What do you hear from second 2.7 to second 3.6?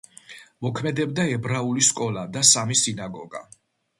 სინაგოგა.